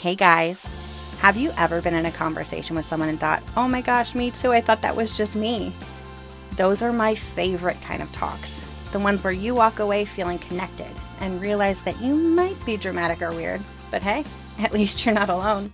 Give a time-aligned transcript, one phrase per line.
[0.00, 0.64] Hey guys,
[1.18, 4.30] have you ever been in a conversation with someone and thought, oh my gosh, me
[4.30, 5.74] too, I thought that was just me?
[6.54, 8.60] Those are my favorite kind of talks.
[8.92, 13.22] The ones where you walk away feeling connected and realize that you might be dramatic
[13.22, 13.60] or weird,
[13.90, 14.22] but hey,
[14.60, 15.72] at least you're not alone.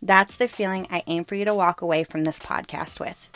[0.00, 3.28] That's the feeling I aim for you to walk away from this podcast with.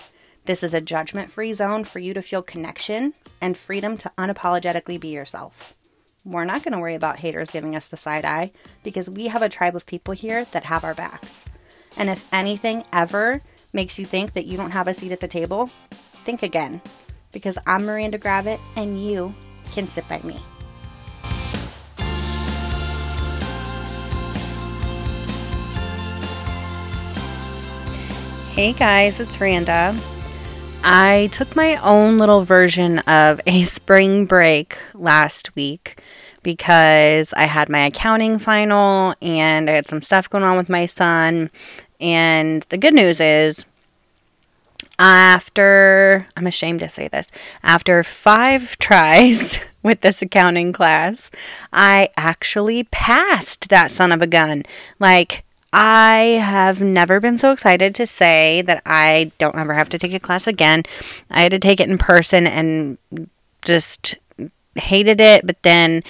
[0.47, 3.13] This is a judgment free zone for you to feel connection
[3.43, 5.75] and freedom to unapologetically be yourself.
[6.29, 8.51] We're not going to worry about haters giving us the side eye
[8.83, 11.47] because we have a tribe of people here that have our backs.
[11.97, 13.41] And if anything ever
[13.73, 15.71] makes you think that you don't have a seat at the table,
[16.27, 16.83] think again
[17.33, 19.35] because I'm Miranda Gravett and you
[19.73, 20.39] can sit by me.
[28.53, 29.97] Hey guys, it's Randa.
[30.85, 36.03] I took my own little version of a spring break last week
[36.43, 40.87] because I had my accounting final and I had some stuff going on with my
[40.87, 41.51] son.
[42.01, 43.65] And the good news is,
[44.99, 47.31] after, I'm ashamed to say this,
[47.63, 51.31] after five tries with this accounting class,
[51.73, 54.65] I actually passed that son of a gun.
[54.99, 59.99] Like, I have never been so excited to say that I don't ever have to
[59.99, 60.83] take a class again.
[61.31, 62.97] I had to take it in person and
[63.63, 64.17] just
[64.79, 66.03] hated it, but then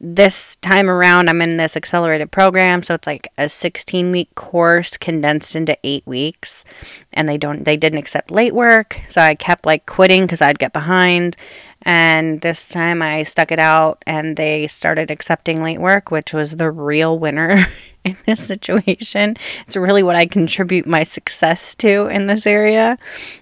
[0.00, 4.96] this time around I'm in this accelerated program, so it's like a 16 week course
[4.96, 6.64] condensed into 8 weeks
[7.12, 10.58] and they don't they didn't accept late work, so I kept like quitting cuz I'd
[10.58, 11.36] get behind
[11.82, 16.56] and this time I stuck it out and they started accepting late work, which was
[16.56, 17.66] the real winner
[18.04, 19.36] in this situation.
[19.66, 22.98] It's really what I contribute my success to in this area.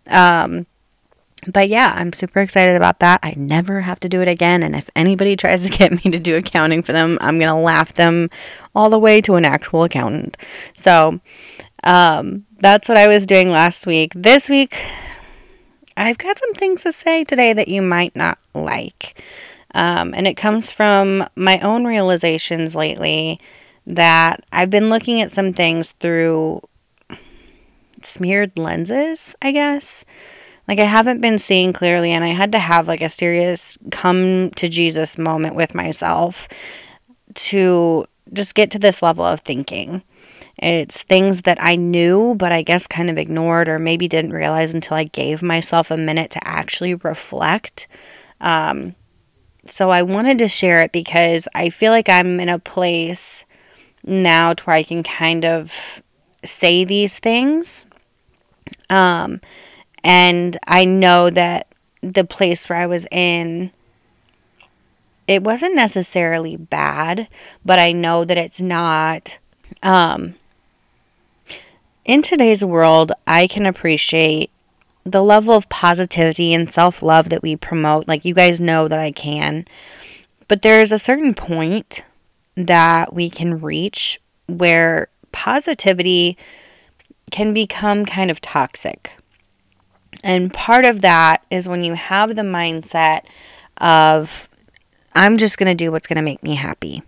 [0.06, 0.66] Um,
[1.46, 3.20] but yeah, I'm super excited about that.
[3.22, 4.62] I never have to do it again.
[4.62, 7.54] And if anybody tries to get me to do accounting for them, I'm going to
[7.54, 8.30] laugh them
[8.74, 10.36] all the way to an actual accountant.
[10.74, 11.20] So
[11.84, 14.12] um, that's what I was doing last week.
[14.14, 14.76] This week,
[15.96, 19.22] I've got some things to say today that you might not like.
[19.74, 23.38] Um, and it comes from my own realizations lately
[23.86, 26.62] that I've been looking at some things through
[28.02, 30.04] smeared lenses, I guess.
[30.68, 34.50] Like I haven't been seeing clearly and I had to have like a serious come
[34.56, 36.48] to Jesus moment with myself
[37.34, 40.02] to just get to this level of thinking.
[40.58, 44.72] It's things that I knew, but I guess kind of ignored or maybe didn't realize
[44.72, 47.86] until I gave myself a minute to actually reflect.
[48.40, 48.94] Um,
[49.66, 53.44] so I wanted to share it because I feel like I'm in a place
[54.04, 56.02] now to where I can kind of
[56.44, 57.84] say these things.
[58.88, 59.40] Um,
[60.06, 61.66] and I know that
[62.00, 63.72] the place where I was in,
[65.26, 67.26] it wasn't necessarily bad,
[67.64, 69.38] but I know that it's not.
[69.82, 70.36] Um,
[72.04, 74.52] in today's world, I can appreciate
[75.02, 78.06] the level of positivity and self love that we promote.
[78.06, 79.64] Like, you guys know that I can.
[80.46, 82.04] But there is a certain point
[82.54, 86.38] that we can reach where positivity
[87.32, 89.10] can become kind of toxic.
[90.22, 93.22] And part of that is when you have the mindset
[93.78, 94.48] of,
[95.14, 97.02] I'm just going to do what's going to make me happy.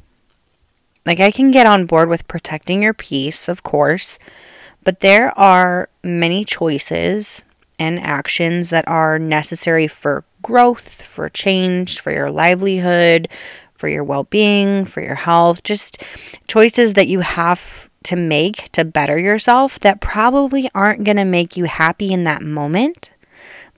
[1.07, 4.19] Like, I can get on board with protecting your peace, of course,
[4.85, 7.43] but there are many choices
[7.79, 13.29] and actions that are necessary for growth, for change, for your livelihood,
[13.75, 16.03] for your well being, for your health, just
[16.49, 21.59] choices that you have to make to better yourself that probably aren't going to make
[21.59, 23.11] you happy in that moment,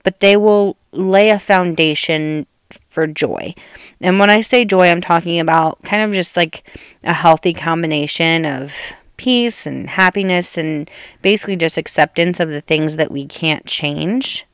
[0.03, 2.47] but they will lay a foundation
[2.87, 3.53] for joy.
[3.99, 6.63] And when I say joy, I'm talking about kind of just like
[7.03, 8.73] a healthy combination of
[9.17, 10.89] peace and happiness and
[11.21, 14.45] basically just acceptance of the things that we can't change.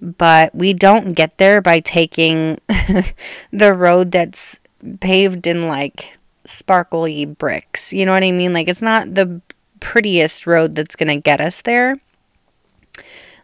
[0.00, 2.60] But we don't get there by taking
[3.50, 4.60] the road that's
[5.00, 6.15] paved in like
[6.46, 7.92] sparkly bricks.
[7.92, 8.52] You know what I mean?
[8.52, 9.40] Like it's not the
[9.80, 11.96] prettiest road that's going to get us there.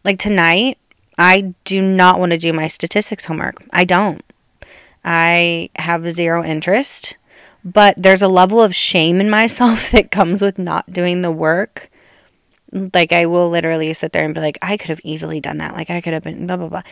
[0.05, 0.79] Like tonight,
[1.19, 3.63] I do not want to do my statistics homework.
[3.71, 4.23] I don't.
[5.05, 7.17] I have zero interest,
[7.65, 11.91] but there's a level of shame in myself that comes with not doing the work.
[12.73, 15.75] Like I will literally sit there and be like, I could have easily done that.
[15.75, 16.83] Like I could have been blah blah blah.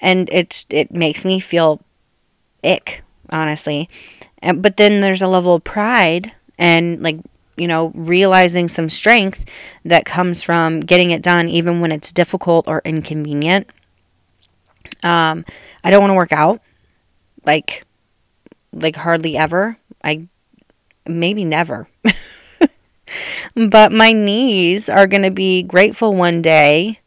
[0.00, 1.80] And it it makes me feel
[2.62, 3.88] ick honestly.
[4.40, 7.18] And, but then there's a level of pride and like
[7.56, 9.44] you know realizing some strength
[9.84, 13.68] that comes from getting it done even when it's difficult or inconvenient.
[15.02, 15.44] Um,
[15.84, 16.60] I don't want to work out
[17.44, 17.84] like
[18.72, 19.78] like hardly ever.
[20.02, 20.28] I
[21.06, 21.88] maybe never.
[23.54, 27.00] but my knees are going to be grateful one day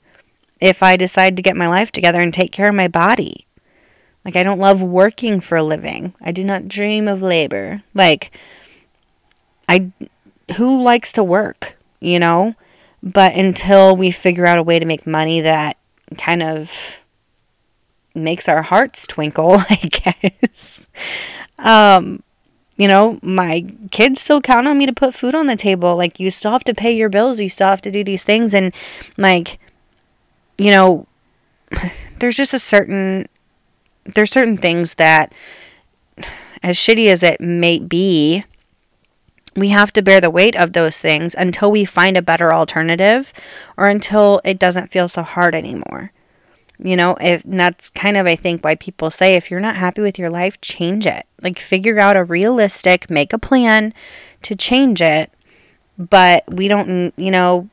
[0.60, 3.48] if I decide to get my life together and take care of my body.
[4.24, 6.14] Like, I don't love working for a living.
[6.22, 7.84] I do not dream of labor.
[7.94, 8.32] Like,
[9.68, 9.92] I,
[10.58, 12.56] who likes to work, you know?
[13.02, 15.78] But until we figure out a way to make money that
[16.18, 17.00] kind of
[18.14, 20.90] makes our hearts twinkle, I guess.
[21.58, 22.22] Um,
[22.78, 25.96] you know, my kids still count on me to put food on the table.
[25.96, 28.54] Like, you still have to pay your bills, you still have to do these things.
[28.54, 28.74] And,
[29.18, 29.60] like,
[30.58, 31.08] you know,
[32.20, 33.28] there's just a certain
[34.06, 35.34] there's certain things that
[36.64, 38.44] as shitty as it may be,
[39.56, 43.34] we have to bear the weight of those things until we find a better alternative
[43.78, 46.12] or until it doesn't feel so hard anymore.
[46.80, 50.02] You know, if that's kind of I think why people say if you're not happy
[50.02, 51.26] with your life, change it.
[51.42, 53.94] Like figure out a realistic, make a plan
[54.44, 55.32] to change it.
[55.98, 57.70] But we don't, you know,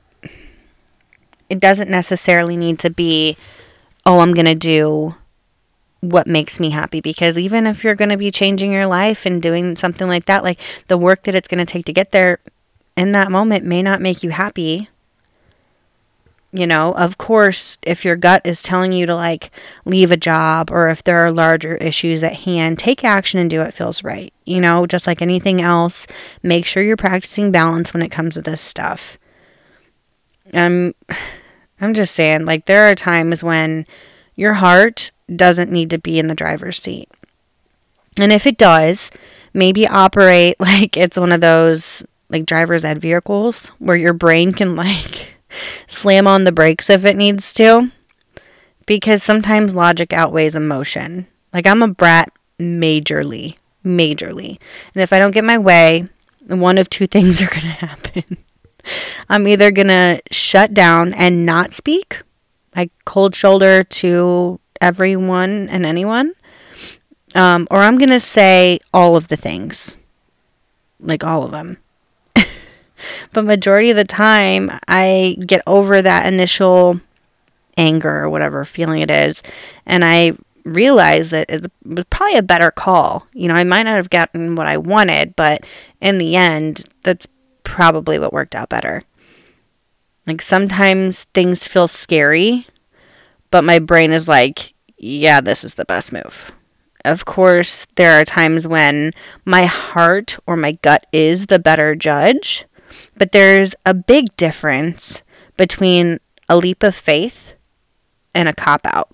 [1.49, 3.37] it doesn't necessarily need to be,
[4.05, 5.15] oh, I'm going to do
[6.01, 9.43] what makes me happy because even if you're going to be changing your life and
[9.43, 12.39] doing something like that, like the work that it's going to take to get there
[12.97, 14.89] in that moment may not make you happy.
[16.51, 19.51] You know, of course, if your gut is telling you to like
[19.85, 23.59] leave a job or if there are larger issues at hand, take action and do
[23.61, 24.33] what feels right.
[24.47, 26.07] You know, just like anything else,
[26.43, 29.19] make sure you're practicing balance when it comes to this stuff.
[30.55, 31.17] I'm um,
[31.81, 33.87] I'm just saying like there are times when
[34.39, 37.11] your heart doesn't need to be in the driver's seat.
[38.21, 39.11] And if it does,
[39.53, 44.77] maybe operate like it's one of those like driver's ed vehicles where your brain can
[44.77, 45.35] like
[45.89, 47.91] slam on the brakes if it needs to.
[48.87, 51.27] Because sometimes logic outweighs emotion.
[51.53, 54.61] Like I'm a brat majorly, majorly.
[54.95, 56.09] And if I don't get my way,
[56.47, 58.39] one of two things are going to happen.
[59.29, 62.23] I'm either going to shut down and not speak,
[62.79, 66.33] like cold shoulder to everyone and anyone,
[67.35, 69.97] um, or I'm going to say all of the things,
[71.01, 71.79] like all of them.
[73.33, 77.01] but majority of the time, I get over that initial
[77.77, 79.43] anger or whatever feeling it is,
[79.85, 83.27] and I realize that it was probably a better call.
[83.33, 85.67] You know, I might not have gotten what I wanted, but
[86.01, 87.27] in the end, that's
[87.65, 89.03] probably what worked out better.
[90.29, 92.67] Like sometimes things feel scary,
[93.51, 96.53] but my brain is like, yeah, this is the best move.
[97.03, 99.13] Of course, there are times when
[99.47, 102.67] my heart or my gut is the better judge,
[103.17, 105.23] but there's a big difference
[105.57, 107.55] between a leap of faith
[108.35, 109.09] and a cop out.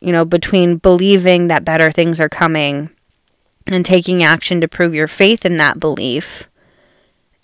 [0.00, 2.90] You know, between believing that better things are coming
[3.68, 6.50] and taking action to prove your faith in that belief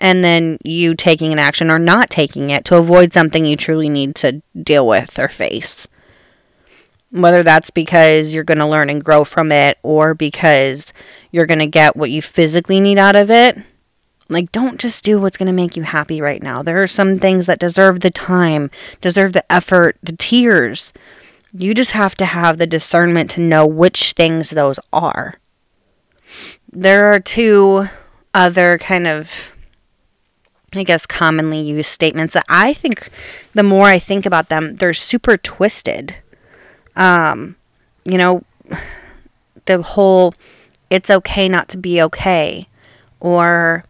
[0.02, 3.88] and then you taking an action or not taking it to avoid something you truly
[3.88, 5.87] need to deal with or face.
[7.12, 10.93] Whether that's because you're going to learn and grow from it or because
[11.31, 13.56] you're going to get what you physically need out of it.
[14.28, 16.62] Like, don't just do what's going to make you happy right now.
[16.62, 20.93] There are some things that deserve the time, deserve the effort, the tears.
[21.52, 25.34] You just have to have the discernment to know which things those are.
[26.72, 27.84] There are two
[28.34, 29.51] other kind of
[30.75, 33.11] I guess, commonly used statements that I think
[33.55, 36.17] the more I think about them, they're super twisted.
[36.97, 37.57] Um,
[38.05, 38.43] you know,
[39.67, 40.35] the whole
[40.91, 42.69] it's okay not to be okay,
[43.21, 43.85] or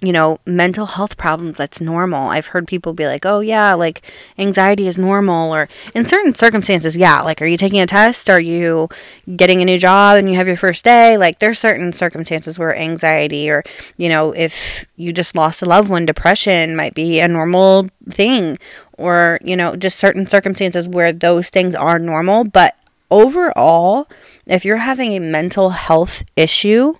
[0.00, 2.28] you know, mental health problems, that's normal.
[2.28, 4.02] I've heard people be like, oh, yeah, like
[4.38, 5.52] anxiety is normal.
[5.52, 8.30] Or in certain circumstances, yeah, like, are you taking a test?
[8.30, 8.88] Are you
[9.36, 11.16] getting a new job and you have your first day?
[11.16, 13.64] Like, there's certain circumstances where anxiety, or,
[13.96, 18.56] you know, if you just lost a loved one, depression might be a normal thing.
[18.98, 22.44] Or, you know, just certain circumstances where those things are normal.
[22.44, 22.76] But
[23.10, 24.08] overall,
[24.46, 26.94] if you're having a mental health issue,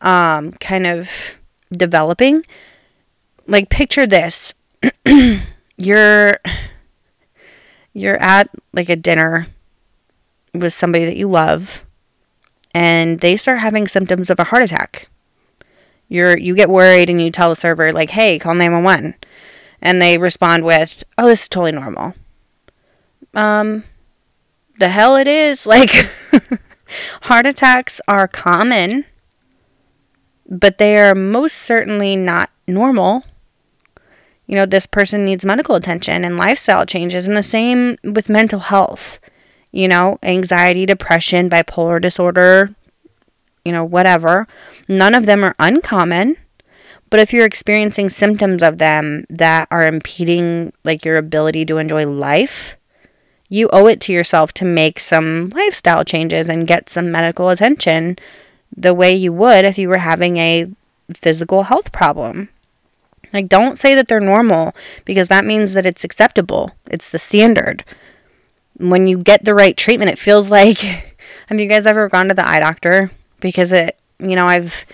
[0.00, 1.38] um, kind of
[1.72, 2.44] developing.
[3.46, 4.54] Like picture this.
[5.76, 6.34] you're
[7.92, 9.46] you're at like a dinner
[10.54, 11.84] with somebody that you love
[12.74, 15.08] and they start having symptoms of a heart attack.
[16.08, 19.14] You're you get worried and you tell the server like, "Hey, call 911."
[19.80, 22.14] And they respond with, "Oh, this is totally normal."
[23.34, 23.84] Um
[24.78, 25.66] the hell it is.
[25.72, 25.90] Like
[27.22, 29.06] heart attacks are common
[30.48, 33.24] but they are most certainly not normal.
[34.46, 38.60] You know, this person needs medical attention and lifestyle changes, and the same with mental
[38.60, 39.18] health.
[39.70, 42.74] You know, anxiety, depression, bipolar disorder,
[43.64, 44.46] you know, whatever.
[44.88, 46.36] None of them are uncommon,
[47.12, 52.06] But if you're experiencing symptoms of them that are impeding like your ability to enjoy
[52.06, 52.78] life,
[53.50, 58.16] you owe it to yourself to make some lifestyle changes and get some medical attention
[58.76, 60.70] the way you would if you were having a
[61.14, 62.48] physical health problem.
[63.32, 64.74] Like, don't say that they're normal
[65.04, 66.72] because that means that it's acceptable.
[66.90, 67.84] It's the standard.
[68.76, 70.78] When you get the right treatment, it feels like
[71.46, 73.10] have you guys ever gone to the eye doctor?
[73.40, 74.84] Because it, you know, I've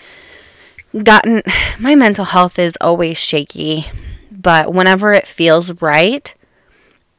[1.03, 1.41] gotten
[1.79, 3.85] my mental health is always shaky,
[4.31, 6.33] but whenever it feels right,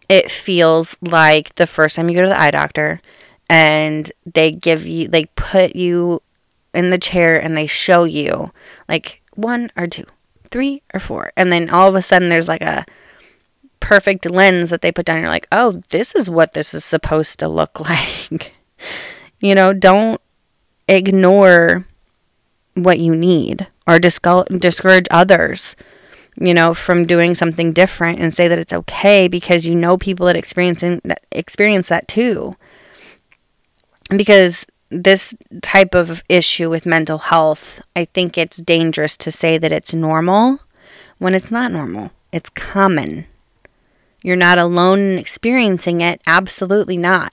[0.09, 3.01] it feels like the first time you go to the eye doctor
[3.49, 6.23] and they give you, they put you
[6.75, 8.53] in the chair and they show you
[8.89, 10.05] like one or two,
[10.51, 11.33] three or four.
[11.37, 12.87] And then all of a sudden there's like a
[13.81, 15.21] perfect lens that they put down.
[15.21, 18.55] You're like, oh, this is what this is supposed to look like.
[19.41, 20.21] you know, don't
[20.89, 21.87] ignore
[22.75, 25.77] what you need or discourage others
[26.37, 30.27] you know from doing something different and say that it's okay because you know people
[30.27, 32.55] that experience that experience that too
[34.17, 39.73] because this type of issue with mental health, I think it's dangerous to say that
[39.73, 40.61] it's normal
[41.19, 42.11] when it's not normal.
[42.33, 43.27] It's common.
[44.23, 46.21] You're not alone in experiencing it.
[46.27, 47.33] Absolutely not.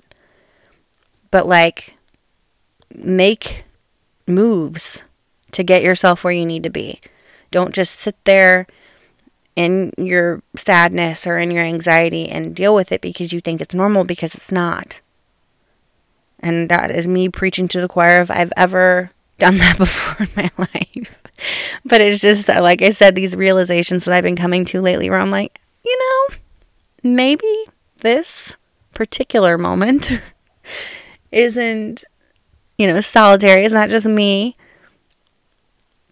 [1.31, 1.97] But, like,
[2.95, 3.65] make
[4.27, 5.03] moves
[5.51, 7.01] to get yourself where you need to be.
[7.51, 8.67] Don't just sit there
[9.55, 13.75] in your sadness or in your anxiety and deal with it because you think it's
[13.75, 15.01] normal because it's not.
[16.39, 20.31] And that is me preaching to the choir if I've ever done that before in
[20.35, 21.21] my life.
[21.85, 25.09] but it's just, that, like I said, these realizations that I've been coming to lately
[25.09, 26.35] where I'm like, you know,
[27.03, 27.65] maybe
[27.99, 28.57] this
[28.93, 30.11] particular moment
[31.31, 32.03] isn't,
[32.77, 33.65] you know, solitary.
[33.65, 34.55] It's not just me.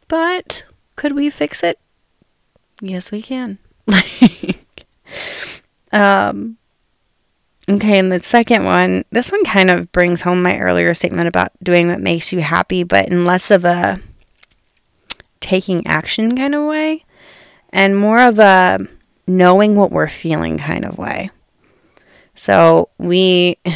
[0.07, 0.65] But
[0.95, 1.79] could we fix it?
[2.81, 3.57] Yes, we can.
[5.91, 6.57] um,
[7.67, 11.51] Okay, and the second one, this one kind of brings home my earlier statement about
[11.63, 13.99] doing what makes you happy, but in less of a
[15.39, 17.03] taking action kind of way
[17.71, 18.79] and more of a
[19.27, 21.31] knowing what we're feeling kind of way.
[22.35, 23.73] So, we we're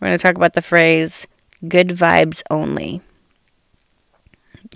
[0.00, 1.26] going to talk about the phrase
[1.66, 3.00] good vibes only.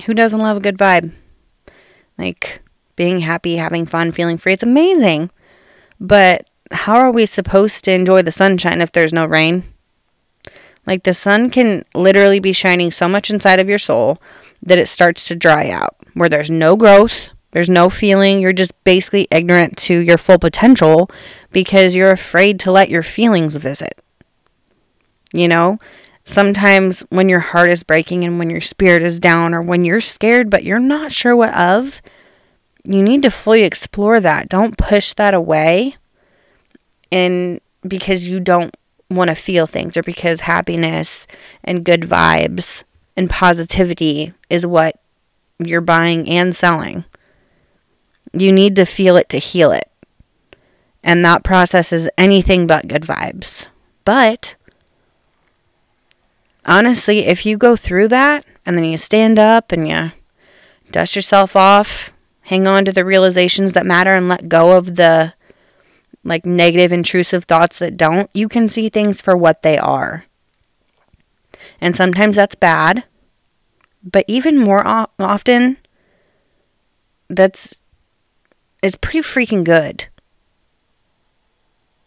[0.07, 1.12] Who doesn't love a good vibe?
[2.17, 2.62] Like
[2.97, 4.55] being happy, having fun, feeling free.
[4.55, 5.31] It's amazing.
[6.01, 9.64] But how are we supposed to enjoy the sunshine if there's no rain?
[10.87, 14.21] Like the sun can literally be shining so much inside of your soul
[14.62, 18.73] that it starts to dry out, where there's no growth, there's no feeling, you're just
[18.85, 21.11] basically ignorant to your full potential
[21.50, 24.02] because you're afraid to let your feelings visit.
[25.33, 25.79] You know,
[26.25, 30.00] sometimes when your heart is breaking and when your spirit is down or when you're
[30.00, 32.02] scared but you're not sure what of,
[32.85, 34.49] you need to fully explore that.
[34.49, 35.97] Don't push that away
[37.12, 38.75] and because you don't
[39.11, 41.26] want to feel things or because happiness
[41.62, 42.83] and good vibes
[43.16, 44.99] and positivity is what
[45.59, 47.04] you're buying and selling.
[48.33, 49.90] You need to feel it to heal it.
[51.04, 53.66] And that process is anything but good vibes.
[54.04, 54.54] But
[56.64, 60.12] honestly, if you go through that and then you stand up and you
[60.90, 65.35] dust yourself off, hang on to the realizations that matter and let go of the
[66.25, 70.25] like negative, intrusive thoughts that don't, you can see things for what they are.
[71.81, 73.05] And sometimes that's bad,
[74.02, 75.79] but even more o- often,
[77.29, 77.79] that's
[78.83, 80.07] is pretty freaking good.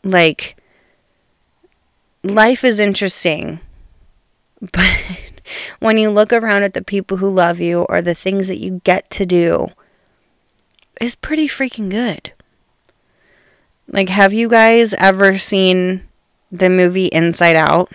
[0.03, 0.55] Like,
[2.23, 3.59] life is interesting,
[4.61, 4.97] but
[5.79, 8.81] when you look around at the people who love you or the things that you
[8.83, 9.67] get to do,
[11.01, 12.31] it's pretty freaking good.
[13.87, 16.07] Like, have you guys ever seen
[16.51, 17.91] the movie Inside Out?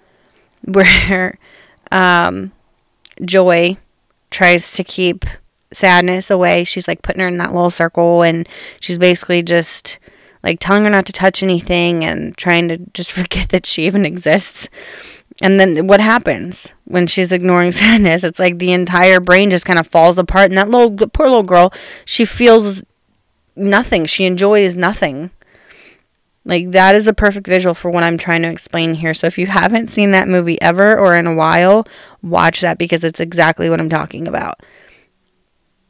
[0.64, 1.38] Where
[1.92, 2.52] um,
[3.24, 3.76] Joy
[4.30, 5.24] tries to keep
[5.72, 6.64] sadness away.
[6.64, 8.48] She's like putting her in that little circle, and
[8.80, 9.98] she's basically just
[10.42, 14.04] like telling her not to touch anything and trying to just forget that she even
[14.04, 14.68] exists.
[15.40, 18.24] And then what happens when she's ignoring sadness?
[18.24, 21.42] It's like the entire brain just kind of falls apart, and that little poor little
[21.42, 21.72] girl,
[22.04, 22.82] she feels
[23.58, 24.06] nothing.
[24.06, 25.30] She enjoys nothing.
[26.44, 29.12] Like that is a perfect visual for what I'm trying to explain here.
[29.12, 31.86] So if you haven't seen that movie ever or in a while,
[32.22, 34.60] watch that because it's exactly what I'm talking about.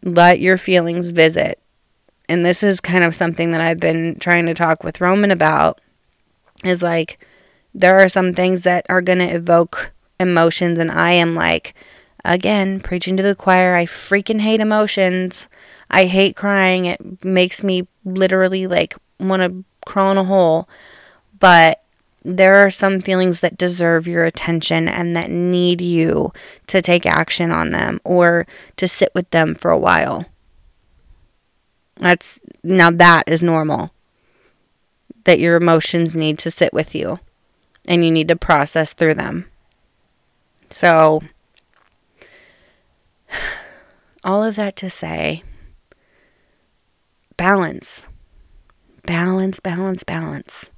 [0.02, 1.60] Let your feelings visit.
[2.28, 5.80] And this is kind of something that I've been trying to talk with Roman about
[6.64, 7.24] is like
[7.72, 11.72] there are some things that are going to evoke emotions and I am like
[12.24, 15.46] again preaching to the choir, I freaking hate emotions
[15.90, 16.86] I hate crying.
[16.86, 20.68] It makes me literally like want to crawl in a hole.
[21.38, 21.82] But
[22.22, 26.32] there are some feelings that deserve your attention and that need you
[26.66, 30.26] to take action on them or to sit with them for a while.
[31.96, 33.92] That's now that is normal.
[35.24, 37.18] That your emotions need to sit with you
[37.86, 39.46] and you need to process through them.
[40.70, 41.22] So,
[44.24, 45.42] all of that to say,
[47.48, 48.04] balance.
[49.04, 50.70] Balance, balance, balance.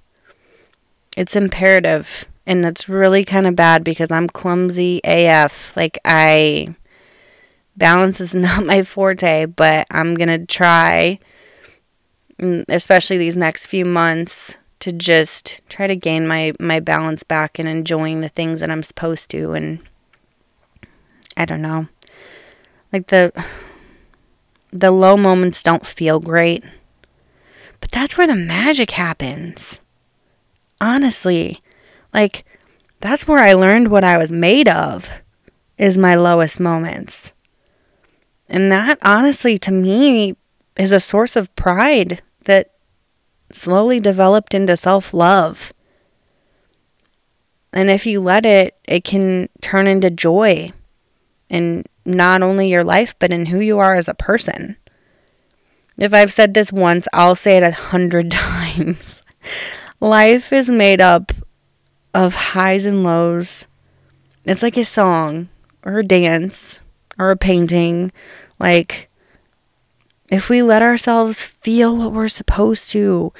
[1.16, 2.28] It's imperative.
[2.46, 5.76] And that's really kind of bad because I'm clumsy AF.
[5.76, 6.76] Like, I.
[7.76, 11.18] Balance is not my forte, but I'm going to try,
[12.38, 17.58] mm, especially these next few months, to just try to gain my, my balance back
[17.58, 19.54] and enjoying the things that I'm supposed to.
[19.54, 19.80] And
[21.36, 21.88] I don't know.
[22.92, 23.32] Like, the.
[24.72, 26.64] The low moments don't feel great.
[27.80, 29.80] But that's where the magic happens
[30.80, 31.60] honestly,
[32.12, 32.44] like,
[33.00, 35.10] that's where I learned what I was made of,
[35.78, 37.32] is my lowest moments.
[38.48, 40.36] And that, honestly, to me,
[40.76, 42.72] is a source of pride that
[43.52, 45.72] slowly developed into self love.
[47.72, 50.72] And if you let it, it can turn into joy
[51.48, 54.76] in not only your life, but in who you are as a person.
[55.98, 59.22] If I've said this once, I'll say it a hundred times.
[60.00, 61.32] Life is made up
[62.14, 63.66] of highs and lows.
[64.44, 65.48] It's like a song
[65.84, 66.80] or a dance
[67.18, 68.10] or a painting.
[68.58, 69.10] Like,
[70.30, 73.32] if we let ourselves feel what we're supposed to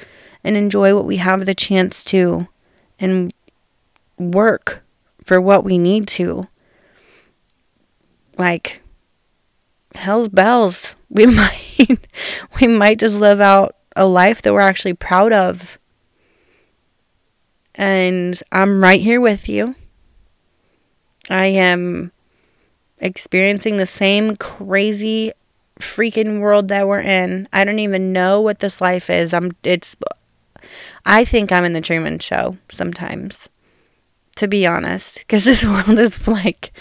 [0.43, 2.47] and enjoy what we have the chance to
[2.99, 3.33] and
[4.17, 4.83] work
[5.23, 6.47] for what we need to,
[8.37, 8.81] like,
[9.95, 10.95] hell's bells.
[11.13, 12.07] We might
[12.61, 15.77] we might just live out a life that we're actually proud of
[17.75, 19.75] and I'm right here with you.
[21.29, 22.11] I am
[22.99, 25.31] experiencing the same crazy
[25.79, 27.47] freaking world that we're in.
[27.51, 29.33] I don't even know what this life is.
[29.33, 29.95] I'm it's
[31.05, 33.49] I think I'm in the Truman show sometimes.
[34.37, 36.71] To be honest, because this world is like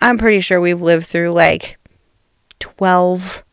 [0.00, 1.78] I'm pretty sure we've lived through like
[2.58, 3.44] 12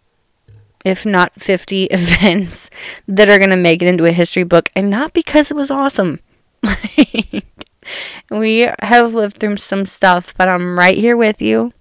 [0.86, 2.70] if not 50 events
[3.08, 5.70] that are going to make it into a history book and not because it was
[5.70, 6.20] awesome.
[8.32, 11.74] we have lived through some stuff, but I'm right here with you,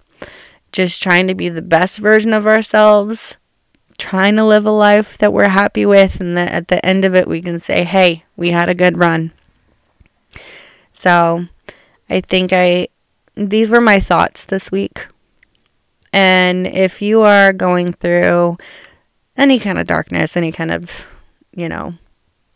[0.71, 3.37] just trying to be the best version of ourselves,
[3.97, 7.15] trying to live a life that we're happy with, and that at the end of
[7.15, 9.31] it, we can say, hey, we had a good run.
[10.93, 11.45] So
[12.09, 12.89] I think I,
[13.37, 15.07] these were my thoughts this week.
[16.11, 18.57] And if you are going through
[19.37, 21.07] any kind of darkness, any kind of,
[21.55, 21.93] you know,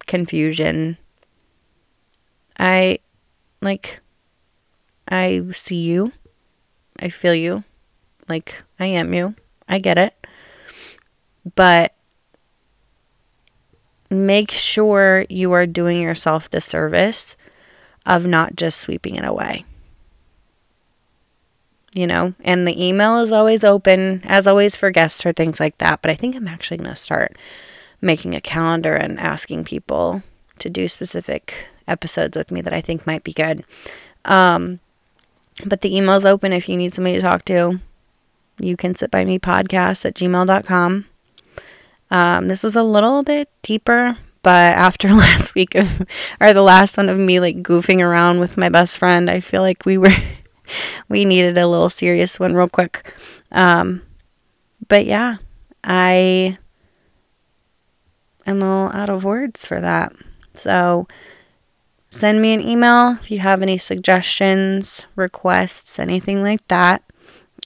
[0.07, 0.97] confusion.
[2.59, 2.99] I
[3.61, 4.01] like
[5.07, 6.11] I see you.
[6.99, 7.63] I feel you.
[8.27, 9.35] Like I am you.
[9.69, 10.15] I get it.
[11.55, 11.93] But
[14.09, 17.35] make sure you are doing yourself the service
[18.05, 19.65] of not just sweeping it away
[21.93, 25.77] you know, and the email is always open, as always, for guests or things like
[25.79, 26.01] that.
[26.01, 27.37] But I think I'm actually going to start
[28.01, 30.23] making a calendar and asking people
[30.59, 33.65] to do specific episodes with me that I think might be good.
[34.25, 34.79] Um,
[35.65, 37.79] but the email is open if you need somebody to talk to.
[38.59, 41.05] You can sit by me podcast at gmail.com.
[42.09, 46.05] Um, this was a little bit deeper, but after last week of,
[46.39, 49.61] or the last one of me like goofing around with my best friend, I feel
[49.61, 50.13] like we were
[51.09, 53.13] we needed a little serious one real quick.
[53.51, 54.01] Um,
[54.87, 55.37] but yeah,
[55.83, 56.57] I
[58.45, 60.13] am all out of words for that.
[60.53, 61.07] So
[62.09, 67.03] send me an email if you have any suggestions, requests, anything like that.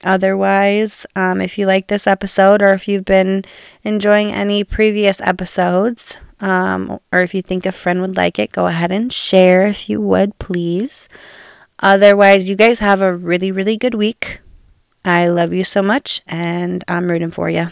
[0.03, 3.43] Otherwise, um, if you like this episode or if you've been
[3.83, 8.67] enjoying any previous episodes, um, or if you think a friend would like it, go
[8.67, 11.07] ahead and share if you would, please.
[11.79, 14.39] Otherwise, you guys have a really, really good week.
[15.03, 17.67] I love you so much, and I'm rooting for you.